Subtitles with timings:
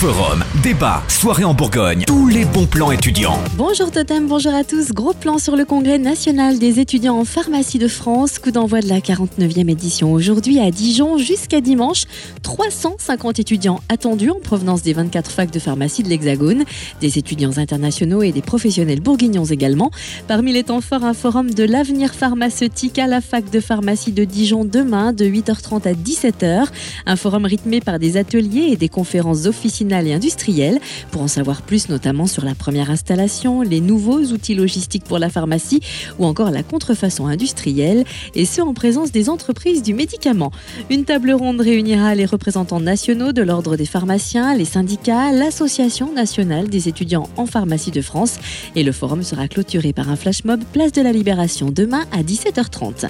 [0.00, 3.36] Forum, débat, soirée en Bourgogne, tous les bons plans étudiants.
[3.58, 4.92] Bonjour Totem, bonjour à tous.
[4.92, 8.38] Gros plan sur le congrès national des étudiants en pharmacie de France.
[8.38, 12.04] Coup d'envoi de la 49e édition aujourd'hui à Dijon jusqu'à dimanche.
[12.42, 16.64] 350 étudiants attendus en provenance des 24 facs de pharmacie de l'Hexagone,
[17.02, 19.90] des étudiants internationaux et des professionnels bourguignons également.
[20.26, 24.24] Parmi les temps forts, un forum de l'avenir pharmaceutique à la fac de pharmacie de
[24.24, 26.68] Dijon demain de 8h30 à 17h.
[27.04, 30.78] Un forum rythmé par des ateliers et des conférences officinales et industrielles.
[31.10, 35.28] Pour en savoir plus, notamment sur la première installation, les nouveaux outils logistiques pour la
[35.28, 35.80] pharmacie
[36.18, 40.52] ou encore la contrefaçon industrielle, et ce en présence des entreprises du médicament.
[40.90, 46.68] Une table ronde réunira les représentants nationaux de l'Ordre des pharmaciens, les syndicats, l'Association nationale
[46.68, 48.38] des étudiants en pharmacie de France,
[48.76, 52.22] et le forum sera clôturé par un flash mob Place de la Libération demain à
[52.22, 53.08] 17h30.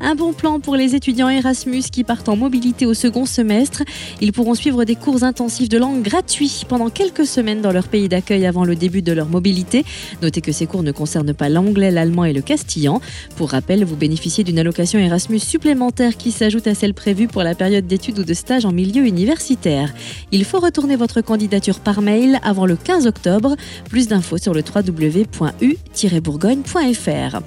[0.00, 3.82] Un bon plan pour les étudiants Erasmus qui partent en mobilité au second semestre.
[4.20, 6.21] Ils pourront suivre des cours intensifs de langue gratuits
[6.68, 9.84] pendant quelques semaines dans leur pays d'accueil avant le début de leur mobilité.
[10.22, 13.00] Notez que ces cours ne concernent pas l'anglais, l'allemand et le castillan.
[13.36, 17.54] Pour rappel, vous bénéficiez d'une allocation Erasmus supplémentaire qui s'ajoute à celle prévue pour la
[17.54, 19.92] période d'études ou de stage en milieu universitaire.
[20.30, 23.56] Il faut retourner votre candidature par mail avant le 15 octobre.
[23.88, 27.40] Plus d'infos sur le www.u-bourgogne.fr.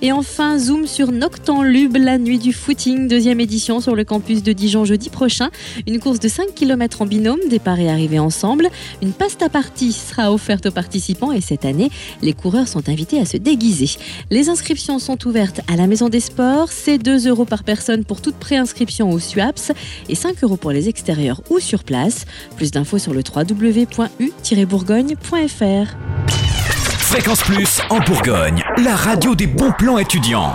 [0.00, 4.52] Et enfin, zoom sur Noctanlube, la nuit du footing, deuxième édition sur le campus de
[4.52, 5.50] Dijon jeudi prochain.
[5.86, 8.68] Une course de 5 km en binôme, départ et arrivée ensemble.
[9.02, 11.90] Une pasta partie sera offerte aux participants et cette année,
[12.22, 13.90] les coureurs sont invités à se déguiser.
[14.30, 16.68] Les inscriptions sont ouvertes à la Maison des Sports.
[16.70, 19.72] C'est 2 euros par personne pour toute préinscription au SUAPS
[20.08, 22.24] et 5 euros pour les extérieurs ou sur place.
[22.56, 25.96] Plus d'infos sur le www.u-bourgogne.fr.
[26.98, 30.54] Fréquence Plus en Bourgogne, la radio des bons plans étudiants.